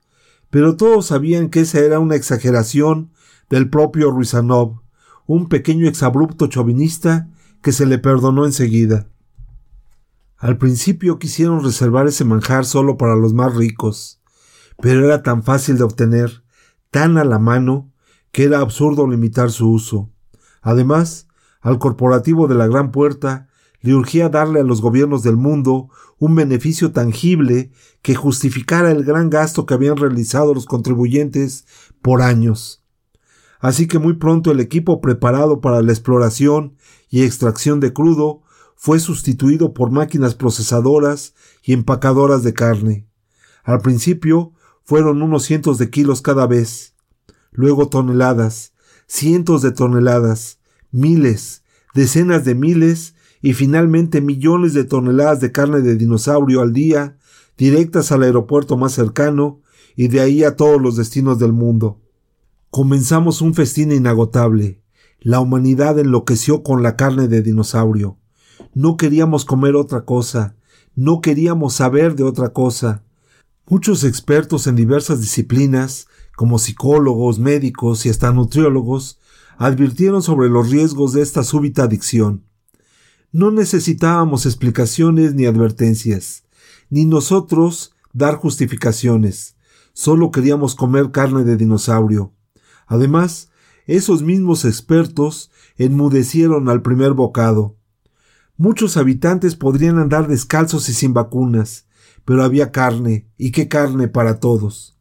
pero 0.48 0.76
todos 0.76 1.06
sabían 1.06 1.50
que 1.50 1.60
esa 1.60 1.80
era 1.80 1.98
una 1.98 2.16
exageración 2.16 3.12
del 3.50 3.68
propio 3.68 4.10
Ruizanov, 4.10 4.80
un 5.26 5.48
pequeño 5.48 5.86
exabrupto 5.86 6.46
chauvinista 6.46 7.28
que 7.62 7.72
se 7.72 7.86
le 7.86 7.98
perdonó 7.98 8.46
enseguida. 8.46 9.08
Al 10.38 10.56
principio 10.56 11.18
quisieron 11.18 11.62
reservar 11.62 12.06
ese 12.06 12.24
manjar 12.24 12.64
solo 12.64 12.96
para 12.96 13.14
los 13.14 13.34
más 13.34 13.54
ricos, 13.54 14.22
pero 14.80 15.04
era 15.04 15.22
tan 15.22 15.42
fácil 15.42 15.76
de 15.76 15.84
obtener, 15.84 16.42
tan 16.90 17.18
a 17.18 17.24
la 17.24 17.38
mano, 17.38 17.92
que 18.32 18.44
era 18.44 18.60
absurdo 18.60 19.06
limitar 19.06 19.50
su 19.50 19.70
uso. 19.70 20.10
Además, 20.62 21.28
Al 21.60 21.78
corporativo 21.78 22.48
de 22.48 22.54
la 22.54 22.66
Gran 22.66 22.90
Puerta 22.90 23.48
le 23.80 23.94
urgía 23.94 24.28
darle 24.28 24.60
a 24.60 24.64
los 24.64 24.80
gobiernos 24.80 25.22
del 25.22 25.36
mundo 25.36 25.88
un 26.18 26.34
beneficio 26.34 26.92
tangible 26.92 27.72
que 28.02 28.14
justificara 28.14 28.90
el 28.90 29.04
gran 29.04 29.30
gasto 29.30 29.66
que 29.66 29.74
habían 29.74 29.96
realizado 29.96 30.54
los 30.54 30.66
contribuyentes 30.66 31.66
por 32.02 32.22
años. 32.22 32.84
Así 33.58 33.86
que 33.86 33.98
muy 33.98 34.14
pronto 34.14 34.50
el 34.50 34.60
equipo 34.60 35.00
preparado 35.00 35.60
para 35.60 35.82
la 35.82 35.92
exploración 35.92 36.76
y 37.08 37.22
extracción 37.22 37.80
de 37.80 37.92
crudo 37.92 38.42
fue 38.74 39.00
sustituido 39.00 39.74
por 39.74 39.90
máquinas 39.90 40.34
procesadoras 40.34 41.34
y 41.62 41.74
empacadoras 41.74 42.42
de 42.42 42.54
carne. 42.54 43.06
Al 43.62 43.80
principio 43.80 44.52
fueron 44.82 45.20
unos 45.22 45.42
cientos 45.44 45.76
de 45.76 45.90
kilos 45.90 46.22
cada 46.22 46.46
vez, 46.46 46.94
luego 47.50 47.88
toneladas, 47.88 48.72
cientos 49.06 49.60
de 49.60 49.72
toneladas, 49.72 50.59
miles, 50.92 51.62
decenas 51.94 52.44
de 52.44 52.54
miles 52.54 53.14
y 53.42 53.54
finalmente 53.54 54.20
millones 54.20 54.74
de 54.74 54.84
toneladas 54.84 55.40
de 55.40 55.52
carne 55.52 55.80
de 55.80 55.96
dinosaurio 55.96 56.60
al 56.60 56.72
día, 56.72 57.16
directas 57.56 58.12
al 58.12 58.22
aeropuerto 58.22 58.76
más 58.76 58.92
cercano 58.92 59.60
y 59.96 60.08
de 60.08 60.20
ahí 60.20 60.44
a 60.44 60.56
todos 60.56 60.80
los 60.80 60.96
destinos 60.96 61.38
del 61.38 61.52
mundo. 61.52 62.00
Comenzamos 62.70 63.40
un 63.40 63.54
festín 63.54 63.92
inagotable. 63.92 64.80
La 65.20 65.40
humanidad 65.40 65.98
enloqueció 65.98 66.62
con 66.62 66.82
la 66.82 66.96
carne 66.96 67.28
de 67.28 67.42
dinosaurio. 67.42 68.16
No 68.74 68.96
queríamos 68.96 69.44
comer 69.44 69.74
otra 69.74 70.04
cosa, 70.04 70.56
no 70.94 71.20
queríamos 71.20 71.74
saber 71.74 72.14
de 72.14 72.24
otra 72.24 72.50
cosa. 72.52 73.04
Muchos 73.68 74.04
expertos 74.04 74.66
en 74.66 74.76
diversas 74.76 75.20
disciplinas, 75.20 76.08
como 76.36 76.58
psicólogos, 76.58 77.38
médicos 77.38 78.06
y 78.06 78.08
hasta 78.08 78.32
nutriólogos, 78.32 79.19
advirtieron 79.60 80.22
sobre 80.22 80.48
los 80.48 80.70
riesgos 80.70 81.12
de 81.12 81.20
esta 81.20 81.44
súbita 81.44 81.82
adicción. 81.82 82.46
No 83.30 83.50
necesitábamos 83.50 84.46
explicaciones 84.46 85.34
ni 85.34 85.44
advertencias, 85.44 86.44
ni 86.88 87.04
nosotros 87.04 87.94
dar 88.14 88.36
justificaciones. 88.36 89.56
Solo 89.92 90.30
queríamos 90.30 90.74
comer 90.74 91.10
carne 91.10 91.44
de 91.44 91.58
dinosaurio. 91.58 92.32
Además, 92.86 93.50
esos 93.86 94.22
mismos 94.22 94.64
expertos 94.64 95.50
enmudecieron 95.76 96.70
al 96.70 96.80
primer 96.80 97.12
bocado. 97.12 97.76
Muchos 98.56 98.96
habitantes 98.96 99.56
podrían 99.56 99.98
andar 99.98 100.26
descalzos 100.26 100.88
y 100.88 100.94
sin 100.94 101.12
vacunas, 101.12 101.86
pero 102.24 102.44
había 102.44 102.72
carne, 102.72 103.28
y 103.36 103.50
qué 103.52 103.68
carne 103.68 104.08
para 104.08 104.40
todos. 104.40 104.96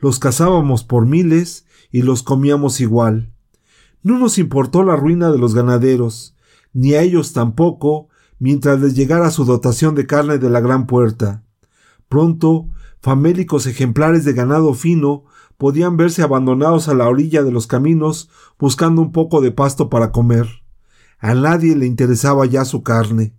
Los 0.00 0.18
cazábamos 0.18 0.82
por 0.82 1.06
miles 1.06 1.66
y 1.92 2.02
los 2.02 2.24
comíamos 2.24 2.80
igual. 2.80 3.32
No 4.02 4.18
nos 4.18 4.38
importó 4.38 4.82
la 4.82 4.96
ruina 4.96 5.30
de 5.30 5.38
los 5.38 5.54
ganaderos, 5.54 6.34
ni 6.72 6.94
a 6.94 7.02
ellos 7.02 7.32
tampoco, 7.32 8.08
mientras 8.38 8.80
les 8.80 8.94
llegara 8.94 9.30
su 9.30 9.44
dotación 9.44 9.94
de 9.94 10.06
carne 10.06 10.38
de 10.38 10.50
la 10.50 10.60
gran 10.60 10.86
puerta. 10.86 11.44
Pronto, 12.08 12.68
famélicos 13.00 13.66
ejemplares 13.66 14.24
de 14.24 14.32
ganado 14.32 14.74
fino 14.74 15.24
podían 15.56 15.96
verse 15.96 16.22
abandonados 16.22 16.88
a 16.88 16.94
la 16.94 17.08
orilla 17.08 17.44
de 17.44 17.52
los 17.52 17.68
caminos 17.68 18.28
buscando 18.58 19.00
un 19.00 19.12
poco 19.12 19.40
de 19.40 19.52
pasto 19.52 19.88
para 19.88 20.10
comer. 20.10 20.48
A 21.20 21.34
nadie 21.34 21.76
le 21.76 21.86
interesaba 21.86 22.46
ya 22.46 22.64
su 22.64 22.82
carne. 22.82 23.36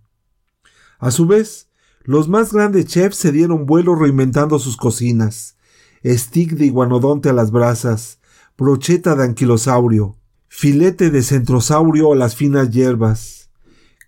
A 0.98 1.10
su 1.10 1.26
vez, 1.26 1.68
los 2.02 2.28
más 2.28 2.52
grandes 2.52 2.86
chefs 2.86 3.18
se 3.18 3.30
dieron 3.30 3.66
vuelo 3.66 3.94
reinventando 3.94 4.58
sus 4.58 4.78
cocinas. 4.78 5.58
Stick 6.02 6.52
de 6.52 6.64
iguanodonte 6.64 7.28
a 7.28 7.34
las 7.34 7.50
brasas, 7.50 8.20
brocheta 8.56 9.14
de 9.14 9.24
anquilosaurio, 9.24 10.16
filete 10.56 11.10
de 11.10 11.24
centrosaurio 11.24 12.12
a 12.12 12.16
las 12.16 12.36
finas 12.36 12.70
hierbas, 12.70 13.50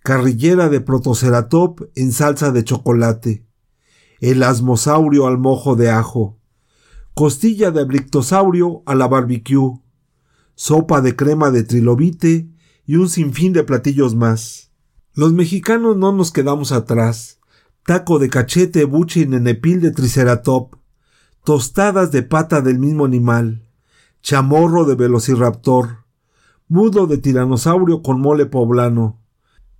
carrillera 0.01 0.69
de 0.69 0.79
protoceratop 0.79 1.81
en 1.93 2.13
salsa 2.13 2.53
de 2.53 2.63
chocolate, 2.63 3.45
el 4.21 4.41
asmosaurio 4.41 5.27
al 5.27 5.37
mojo 5.37 5.75
de 5.75 5.89
ajo, 5.89 6.39
costilla 7.13 7.71
de 7.71 7.83
brictosaurio 7.83 8.81
a 8.85 8.95
la 8.95 9.09
barbecue, 9.09 9.81
sopa 10.55 11.01
de 11.01 11.17
crema 11.17 11.51
de 11.51 11.63
trilobite 11.63 12.49
y 12.85 12.95
un 12.95 13.09
sinfín 13.09 13.51
de 13.51 13.65
platillos 13.65 14.15
más. 14.15 14.71
Los 15.13 15.33
mexicanos 15.33 15.97
no 15.97 16.13
nos 16.13 16.31
quedamos 16.31 16.71
atrás. 16.71 17.41
Taco 17.85 18.19
de 18.19 18.29
cachete, 18.29 18.85
buche 18.85 19.19
y 19.19 19.27
nenepil 19.27 19.81
de 19.81 19.91
triceratop, 19.91 20.75
tostadas 21.43 22.13
de 22.13 22.23
pata 22.23 22.61
del 22.61 22.79
mismo 22.79 23.03
animal, 23.03 23.69
chamorro 24.21 24.85
de 24.85 24.95
velociraptor, 24.95 26.06
mudo 26.67 27.07
de 27.07 27.17
tiranosaurio 27.17 28.01
con 28.01 28.19
mole 28.19 28.45
poblano, 28.45 29.19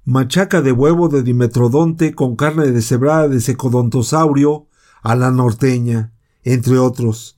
machaca 0.05 0.61
de 0.61 0.71
huevo 0.71 1.09
de 1.09 1.21
dimetrodonte 1.21 2.15
con 2.15 2.35
carne 2.35 2.71
de 2.71 2.81
cebrada 2.81 3.27
de 3.27 3.41
secodontosaurio 3.41 4.67
a 5.01 5.15
la 5.15 5.31
norteña, 5.31 6.13
entre 6.43 6.77
otros. 6.77 7.37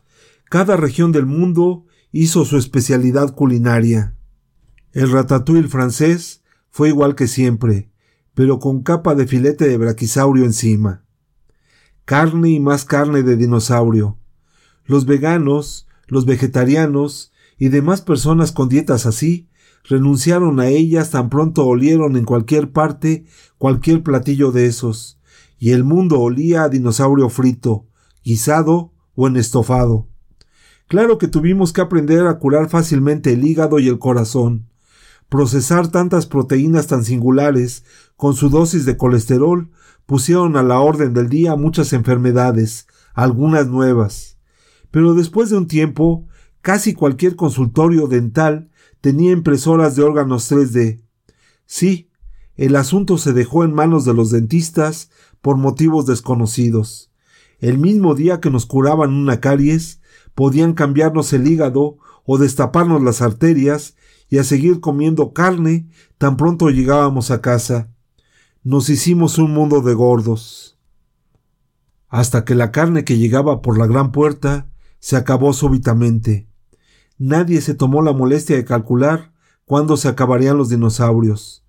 Cada 0.50 0.77
región 0.77 1.12
del 1.12 1.25
mundo 1.25 1.86
hizo 2.12 2.46
su 2.46 2.58
especialidad 2.58 3.34
culinaria. 3.34 4.15
El 4.94 5.12
ratatouille 5.12 5.68
francés 5.68 6.44
fue 6.70 6.89
igual 6.89 7.15
que 7.15 7.27
siempre, 7.27 7.89
pero 8.36 8.60
con 8.60 8.84
capa 8.84 9.15
de 9.15 9.27
filete 9.27 9.68
de 9.68 9.77
braquisaurio 9.77 10.46
encima. 10.46 11.03
Carne 12.06 12.50
y 12.50 12.60
más 12.60 12.86
carne 12.86 13.24
de 13.24 13.36
dinosaurio. 13.36 14.18
Los 14.86 15.06
veganos, 15.06 15.88
los 16.08 16.25
vegetarianos 16.25 17.32
y 17.60 17.70
demás 17.70 18.01
personas 18.01 18.51
con 18.51 18.70
dietas 18.70 19.06
así 19.06 19.50
renunciaron 19.84 20.60
a 20.60 20.68
ellas 20.68 21.12
tan 21.12 21.30
pronto 21.30 21.66
olieron 21.66 22.16
en 22.16 22.25
cualquier 22.25 22.72
parte 22.72 23.25
cualquier 23.58 24.01
platillo 24.01 24.51
de 24.51 24.66
esos, 24.66 25.20
y 25.58 25.72
el 25.72 25.84
mundo 25.84 26.20
olía 26.20 26.63
a 26.63 26.70
dinosaurio 26.70 27.30
frito, 27.30 27.86
guisado 28.24 28.94
o 29.16 29.28
en 29.28 29.36
estofado. 29.36 30.08
Claro 30.88 31.18
que 31.18 31.28
tuvimos 31.28 31.74
que 31.74 31.82
aprender 31.82 32.25
a 32.25 32.39
curar 32.39 32.70
fácilmente 32.70 33.34
el 33.34 33.46
hígado 33.46 33.80
y 33.80 33.89
el 33.89 34.00
corazón, 34.00 34.70
procesar 35.28 35.89
tantas 35.89 36.25
proteínas 36.25 36.88
tan 36.88 37.04
singulares 37.04 37.84
con 38.16 38.34
su 38.34 38.50
dosis 38.50 38.86
de 38.86 38.98
colesterol 38.98 39.70
pusieron 40.06 40.58
a 40.58 40.63
la 40.63 40.80
orden 40.80 41.13
del 41.13 41.30
día 41.30 41.56
muchas 41.56 41.94
enfermedades, 41.94 42.88
algunas 43.13 43.68
nuevas. 43.68 44.38
Pero 44.89 45.13
después 45.13 45.51
de 45.51 45.58
un 45.58 45.68
tiempo, 45.68 46.28
casi 46.69 46.93
cualquier 46.93 47.35
consultorio 47.35 48.05
dental 48.05 48.69
tenía 49.01 49.31
impresoras 49.31 49.95
de 49.95 50.03
órganos 50.03 50.51
3D. 50.51 51.01
Sí, 51.65 52.11
el 52.57 52.75
asunto 52.75 53.17
se 53.17 53.33
dejó 53.33 53.63
en 53.63 53.73
manos 53.73 54.05
de 54.05 54.13
los 54.13 54.29
dentistas 54.29 55.09
por 55.41 55.57
motivos 55.57 56.05
desconocidos. 56.05 57.09
El 57.57 57.79
mismo 57.79 58.13
día 58.13 58.39
que 58.39 58.51
nos 58.51 58.67
curaban 58.67 59.13
una 59.13 59.39
caries, 59.39 59.99
podían 60.35 60.73
cambiarnos 60.73 61.33
el 61.33 61.47
hígado 61.47 61.97
o 62.23 62.38
destaparnos 62.38 63.01
las 63.01 63.23
arterias 63.23 63.95
y 64.29 64.38
a 64.38 64.43
seguir 64.43 64.79
comiendo 64.79 65.33
carne 65.33 65.89
tan 66.19 66.38
pronto 66.38 66.69
llegábamos 66.69 67.31
a 67.31 67.41
casa. 67.41 67.89
Nos 68.61 68.91
hicimos 68.91 69.39
un 69.39 69.55
mundo 69.55 69.81
de 69.81 69.95
gordos. 69.95 70.77
Hasta 72.09 72.45
que 72.45 72.53
la 72.53 72.71
carne 72.71 73.05
que 73.05 73.17
llegaba 73.17 73.63
por 73.63 73.79
la 73.79 73.88
gran 73.88 74.11
puerta 74.11 74.69
se 74.99 75.15
acabó 75.15 75.51
súbitamente. 75.53 76.49
Nadie 77.21 77.59
se 77.59 77.73
tomó 77.73 78.01
la 78.01 78.13
molestia 78.13 78.55
de 78.55 78.63
calcular 78.63 79.33
cuándo 79.65 79.97
se 79.97 80.07
acabarían 80.07 80.57
los 80.57 80.69
dinosaurios. 80.69 81.65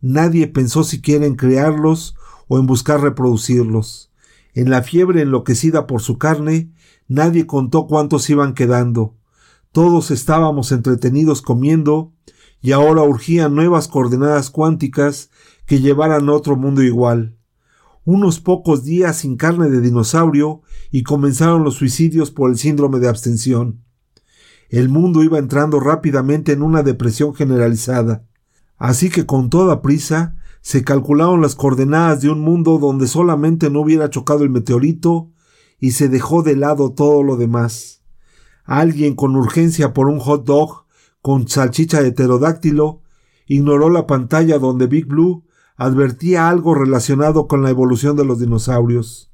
Nadie 0.00 0.46
pensó 0.48 0.82
siquiera 0.82 1.26
en 1.26 1.36
crearlos 1.36 2.16
o 2.48 2.58
en 2.58 2.66
buscar 2.66 3.02
reproducirlos. 3.02 4.10
En 4.54 4.70
la 4.70 4.82
fiebre 4.82 5.20
enloquecida 5.20 5.86
por 5.86 6.00
su 6.00 6.16
carne, 6.16 6.72
nadie 7.06 7.46
contó 7.46 7.86
cuántos 7.86 8.30
iban 8.30 8.54
quedando. 8.54 9.14
Todos 9.72 10.10
estábamos 10.10 10.72
entretenidos 10.72 11.42
comiendo 11.42 12.14
y 12.62 12.72
ahora 12.72 13.02
urgían 13.02 13.54
nuevas 13.54 13.88
coordenadas 13.88 14.48
cuánticas 14.48 15.28
que 15.66 15.80
llevaran 15.80 16.30
a 16.30 16.32
otro 16.32 16.56
mundo 16.56 16.82
igual. 16.82 17.36
Unos 18.06 18.40
pocos 18.40 18.84
días 18.84 19.18
sin 19.18 19.36
carne 19.36 19.68
de 19.68 19.82
dinosaurio 19.82 20.62
y 20.90 21.02
comenzaron 21.02 21.62
los 21.62 21.74
suicidios 21.74 22.30
por 22.30 22.48
el 22.48 22.56
síndrome 22.56 23.00
de 23.00 23.08
abstención. 23.08 23.83
El 24.68 24.88
mundo 24.88 25.22
iba 25.22 25.38
entrando 25.38 25.80
rápidamente 25.80 26.52
en 26.52 26.62
una 26.62 26.82
depresión 26.82 27.34
generalizada. 27.34 28.26
Así 28.76 29.10
que 29.10 29.26
con 29.26 29.50
toda 29.50 29.82
prisa 29.82 30.36
se 30.60 30.82
calcularon 30.82 31.42
las 31.42 31.54
coordenadas 31.54 32.22
de 32.22 32.30
un 32.30 32.40
mundo 32.40 32.78
donde 32.78 33.06
solamente 33.06 33.70
no 33.70 33.80
hubiera 33.80 34.10
chocado 34.10 34.44
el 34.44 34.50
meteorito 34.50 35.30
y 35.78 35.92
se 35.92 36.08
dejó 36.08 36.42
de 36.42 36.56
lado 36.56 36.92
todo 36.92 37.22
lo 37.22 37.36
demás. 37.36 38.02
Alguien 38.64 39.14
con 39.14 39.36
urgencia 39.36 39.92
por 39.92 40.08
un 40.08 40.18
hot 40.18 40.46
dog 40.46 40.86
con 41.20 41.48
salchicha 41.48 42.02
de 42.02 42.12
pterodáctilo 42.12 43.02
ignoró 43.46 43.90
la 43.90 44.06
pantalla 44.06 44.58
donde 44.58 44.86
Big 44.86 45.06
Blue 45.06 45.44
advertía 45.76 46.48
algo 46.48 46.74
relacionado 46.74 47.46
con 47.46 47.62
la 47.62 47.70
evolución 47.70 48.16
de 48.16 48.24
los 48.24 48.40
dinosaurios. 48.40 49.30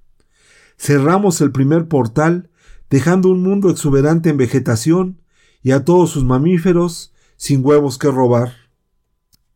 Cerramos 0.77 1.41
el 1.41 1.53
primer 1.53 1.87
portal 1.89 2.50
dejando 2.91 3.29
un 3.29 3.43
mundo 3.43 3.71
exuberante 3.71 4.31
en 4.31 4.37
vegetación 4.37 5.23
y 5.63 5.71
a 5.71 5.85
todos 5.85 6.11
sus 6.11 6.25
mamíferos 6.25 7.15
sin 7.37 7.65
huevos 7.65 7.97
que 7.97 8.11
robar. 8.11 8.53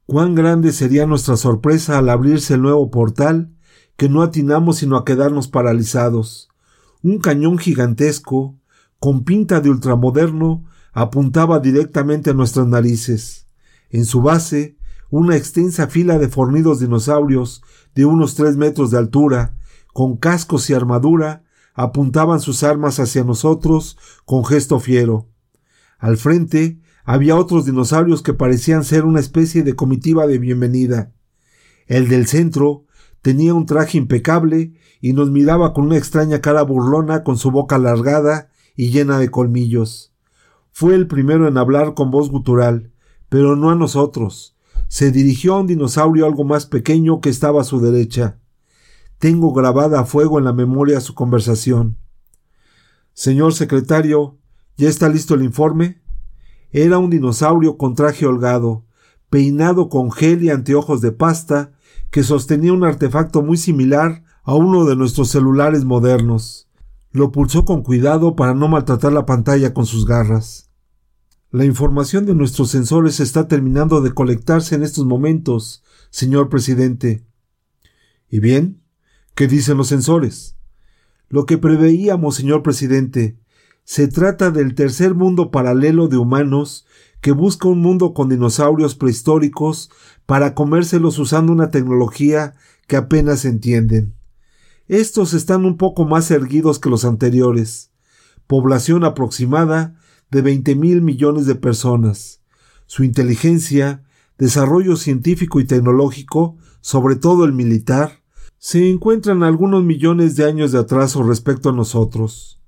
Cuán 0.07 0.35
grande 0.35 0.73
sería 0.73 1.07
nuestra 1.07 1.37
sorpresa 1.37 1.99
al 1.99 2.09
abrirse 2.09 2.55
el 2.55 2.63
nuevo 2.63 2.91
portal, 2.91 3.55
que 3.97 4.09
no 4.09 4.23
atinamos 4.23 4.79
sino 4.79 4.97
a 4.97 5.05
quedarnos 5.05 5.49
paralizados. 5.49 6.49
Un 7.03 7.19
cañón 7.19 7.59
gigantesco, 7.59 8.59
con 8.99 9.25
pinta 9.25 9.61
de 9.61 9.71
ultramoderno, 9.71 10.65
apuntaba 10.93 11.59
directamente 11.59 12.31
a 12.31 12.35
nuestras 12.35 12.67
narices. 12.67 13.47
En 13.91 14.05
su 14.05 14.23
base, 14.23 14.77
una 15.11 15.37
extensa 15.37 15.87
fila 15.89 16.19
de 16.19 16.29
fornidos 16.29 16.81
dinosaurios 16.81 17.63
de 17.95 18.05
unos 18.05 18.35
tres 18.35 18.57
metros 18.57 18.91
de 18.91 18.99
altura, 18.99 19.57
con 19.93 20.17
cascos 20.17 20.69
y 20.71 20.75
armadura, 20.75 21.44
apuntaban 21.75 22.41
sus 22.41 22.63
armas 22.63 23.01
hacia 23.01 23.25
nosotros 23.25 23.99
con 24.25 24.45
gesto 24.45 24.81
fiero. 24.81 25.29
Al 25.99 26.17
frente 26.17 26.81
había 27.05 27.37
otros 27.37 27.67
dinosaurios 27.67 28.23
que 28.23 28.33
parecían 28.33 28.85
ser 28.85 29.05
una 29.05 29.21
especie 29.21 29.63
de 29.63 29.75
comitiva 29.75 30.27
de 30.27 30.39
bienvenida. 30.39 31.13
El 31.87 32.09
del 32.09 32.27
centro 32.27 32.87
tenía 33.21 33.53
un 33.53 33.67
traje 33.67 33.99
impecable 33.99 34.75
y 35.01 35.13
nos 35.13 35.31
miraba 35.31 35.75
con 35.75 35.85
una 35.85 35.99
extraña 35.99 36.41
cara 36.41 36.63
burlona 36.63 37.25
con 37.25 37.37
su 37.37 37.51
boca 37.51 37.77
alargada 37.77 38.49
y 38.77 38.91
llena 38.91 39.19
de 39.19 39.31
colmillos. 39.31 40.15
Fue 40.73 40.95
el 40.95 41.07
primero 41.07 41.47
en 41.47 41.59
hablar 41.59 41.95
con 41.95 42.11
voz 42.11 42.31
gutural, 42.31 42.93
pero 43.29 43.57
no 43.57 43.71
a 43.71 43.75
nosotros. 43.75 44.57
Se 44.89 45.11
dirigió 45.11 45.55
a 45.55 45.61
un 45.61 45.67
dinosaurio 45.67 46.27
algo 46.27 46.45
más 46.45 46.67
pequeño 46.67 47.21
que 47.21 47.29
estaba 47.29 47.61
a 47.61 47.65
su 47.65 47.81
derecha. 47.81 48.39
Tengo 49.19 49.53
grabada 49.53 50.01
a 50.01 50.05
fuego 50.05 50.39
en 50.39 50.45
la 50.45 50.53
memoria 50.53 51.01
su 51.01 51.15
conversación. 51.15 51.99
Señor 53.13 53.55
secretario, 53.55 54.39
¿ya 54.77 54.89
está 54.89 55.09
listo 55.09 55.35
el 55.35 55.45
informe? 55.45 56.03
Era 56.71 56.99
un 56.99 57.11
dinosaurio 57.11 57.77
con 57.79 57.95
traje 57.95 58.27
holgado, 58.27 58.85
peinado 59.31 59.89
con 59.89 60.11
gel 60.11 60.43
y 60.43 60.51
anteojos 60.51 61.01
de 61.01 61.13
pasta, 61.13 61.73
que 62.11 62.23
sostenía 62.23 62.73
un 62.73 62.85
artefacto 62.85 63.43
muy 63.43 63.57
similar 63.57 64.25
a 64.43 64.55
uno 64.55 64.85
de 64.85 64.97
nuestros 64.97 65.31
celulares 65.31 65.85
modernos. 65.85 66.69
Lo 67.13 67.33
pulsó 67.33 67.65
con 67.65 67.83
cuidado 67.83 68.37
para 68.37 68.55
no 68.55 68.69
maltratar 68.69 69.13
la 69.13 69.25
pantalla 69.27 69.73
con 69.73 69.87
sus 69.87 70.07
garras. 70.07 70.71
La 71.51 71.65
información 71.65 72.27
de 72.27 72.35
nuestros 72.35 72.71
sensores 72.71 73.21
está 73.21 73.47
terminando 73.47 74.01
de 74.01 74.13
colectarse 74.13 74.75
en 74.75 74.83
estos 74.83 75.05
momentos, 75.07 75.85
señor 76.11 76.49
presidente. 76.49 77.25
¿Y 78.29 78.41
bien? 78.41 78.84
¿Qué 79.35 79.49
dicen 79.49 79.77
los 79.77 79.89
sensores? 79.89 80.57
Lo 81.29 81.45
que 81.45 81.59
preveíamos, 81.59 82.37
señor 82.37 82.63
presidente. 82.63 83.37
Se 83.83 84.07
trata 84.07 84.53
del 84.53 84.77
tercer 84.77 85.15
mundo 85.15 85.51
paralelo 85.51 86.07
de 86.07 86.17
humanos 86.17 86.87
que 87.21 87.33
busca 87.33 87.67
un 87.67 87.81
mundo 87.81 88.15
con 88.15 88.29
dinosaurios 88.29 88.95
prehistóricos 88.95 89.91
para 90.25 90.55
comérselos 90.55 91.19
usando 91.19 91.53
una 91.53 91.71
tecnología 91.71 92.55
que 92.87 92.97
apenas 92.97 93.45
entienden. 93.45 94.15
Estos 94.87 95.35
están 95.35 95.65
un 95.65 95.79
poco 95.79 96.05
más 96.05 96.31
erguidos 96.31 96.79
que 96.79 96.91
los 96.91 97.05
anteriores. 97.05 97.91
Población 98.47 99.03
aproximada 99.03 99.99
de 100.31 100.43
20 100.43 100.77
mil 100.77 101.03
millones 101.03 101.47
de 101.47 101.57
personas. 101.57 102.41
Su 102.87 103.03
inteligencia, 103.03 104.05
desarrollo 104.39 104.95
científico 104.95 105.59
y 105.59 105.65
tecnológico, 105.65 106.57
sobre 106.81 107.17
todo 107.17 107.45
el 107.45 107.53
militar, 107.53 108.24
se 108.67 108.89
encuentran 108.89 109.43
algunos 109.43 109.85
millones 109.85 110.37
de 110.37 110.47
años 110.47 110.73
de 110.73 110.79
atraso 110.79 111.23
respecto 111.23 111.69
a 111.69 111.73
nosotros. 111.73 112.63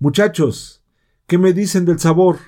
Muchachos, 0.00 0.82
¿qué 1.28 1.38
me 1.38 1.52
dicen 1.52 1.84
del 1.84 2.00
sabor? 2.00 2.38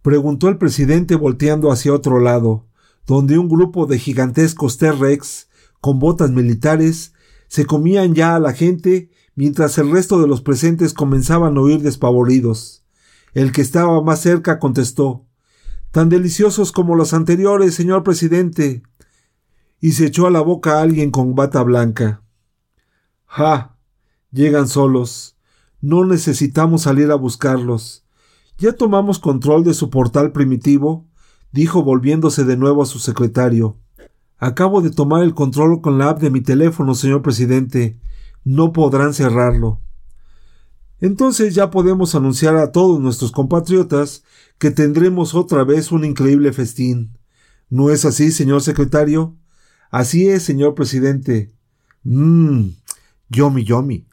preguntó 0.00 0.48
el 0.48 0.56
presidente 0.56 1.14
volteando 1.14 1.70
hacia 1.70 1.92
otro 1.92 2.20
lado, 2.20 2.66
donde 3.06 3.38
un 3.38 3.50
grupo 3.50 3.84
de 3.84 3.98
gigantescos 3.98 4.78
T-Rex 4.78 5.50
con 5.82 5.98
botas 5.98 6.30
militares 6.30 7.12
se 7.48 7.66
comían 7.66 8.14
ya 8.14 8.34
a 8.34 8.40
la 8.40 8.54
gente 8.54 9.10
mientras 9.34 9.76
el 9.76 9.90
resto 9.90 10.18
de 10.18 10.26
los 10.26 10.40
presentes 10.40 10.94
comenzaban 10.94 11.58
a 11.58 11.60
oír 11.60 11.82
despavoridos. 11.82 12.82
El 13.34 13.52
que 13.52 13.60
estaba 13.60 14.02
más 14.02 14.22
cerca 14.22 14.58
contestó 14.58 15.26
Tan 15.90 16.08
deliciosos 16.08 16.72
como 16.72 16.94
los 16.94 17.12
anteriores, 17.12 17.74
señor 17.74 18.04
presidente. 18.04 18.82
y 19.82 19.92
se 19.92 20.06
echó 20.06 20.26
a 20.26 20.30
la 20.30 20.40
boca 20.40 20.78
a 20.78 20.80
alguien 20.80 21.10
con 21.10 21.34
bata 21.34 21.62
blanca. 21.62 22.21
Ja. 23.34 23.78
Llegan 24.30 24.68
solos. 24.68 25.36
No 25.80 26.04
necesitamos 26.04 26.82
salir 26.82 27.10
a 27.10 27.14
buscarlos. 27.14 28.04
Ya 28.58 28.74
tomamos 28.74 29.18
control 29.18 29.64
de 29.64 29.72
su 29.72 29.88
portal 29.88 30.32
primitivo, 30.32 31.08
dijo 31.50 31.82
volviéndose 31.82 32.44
de 32.44 32.58
nuevo 32.58 32.82
a 32.82 32.86
su 32.86 32.98
secretario. 32.98 33.78
Acabo 34.36 34.82
de 34.82 34.90
tomar 34.90 35.22
el 35.22 35.32
control 35.32 35.80
con 35.80 35.96
la 35.96 36.10
app 36.10 36.20
de 36.20 36.28
mi 36.28 36.42
teléfono, 36.42 36.94
señor 36.94 37.22
presidente. 37.22 37.98
No 38.44 38.74
podrán 38.74 39.14
cerrarlo. 39.14 39.80
Entonces 41.00 41.54
ya 41.54 41.70
podemos 41.70 42.14
anunciar 42.14 42.56
a 42.56 42.70
todos 42.70 43.00
nuestros 43.00 43.32
compatriotas 43.32 44.24
que 44.58 44.70
tendremos 44.70 45.34
otra 45.34 45.64
vez 45.64 45.90
un 45.90 46.04
increíble 46.04 46.52
festín. 46.52 47.16
¿No 47.70 47.88
es 47.88 48.04
así, 48.04 48.30
señor 48.30 48.60
secretario? 48.60 49.38
Así 49.90 50.28
es, 50.28 50.42
señor 50.42 50.74
presidente. 50.74 51.54
Mmm, 52.04 52.70
yomi 53.36 53.64
yomi. 53.68 54.04